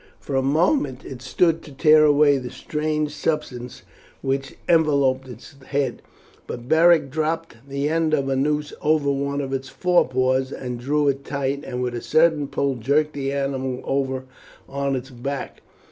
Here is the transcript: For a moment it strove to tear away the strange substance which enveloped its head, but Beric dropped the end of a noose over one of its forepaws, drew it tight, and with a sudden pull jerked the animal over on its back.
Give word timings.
For 0.19 0.35
a 0.35 0.41
moment 0.41 1.05
it 1.05 1.21
strove 1.21 1.61
to 1.61 1.71
tear 1.71 2.03
away 2.05 2.39
the 2.39 2.49
strange 2.49 3.11
substance 3.11 3.83
which 4.23 4.55
enveloped 4.67 5.27
its 5.27 5.53
head, 5.67 6.01
but 6.47 6.67
Beric 6.67 7.11
dropped 7.11 7.57
the 7.69 7.87
end 7.87 8.15
of 8.15 8.27
a 8.27 8.35
noose 8.35 8.73
over 8.81 9.11
one 9.11 9.41
of 9.41 9.53
its 9.53 9.69
forepaws, 9.69 10.51
drew 10.77 11.07
it 11.07 11.23
tight, 11.23 11.63
and 11.63 11.83
with 11.83 11.93
a 11.93 12.01
sudden 12.01 12.47
pull 12.47 12.77
jerked 12.77 13.13
the 13.13 13.31
animal 13.31 13.79
over 13.83 14.23
on 14.67 14.95
its 14.95 15.11
back. 15.11 15.61